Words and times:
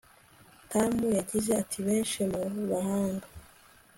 Tamm 0.69 0.97
yagize 1.17 1.49
ati 1.61 1.77
Benshi 1.87 2.19
mu 2.31 2.43
bahanga 2.71 3.27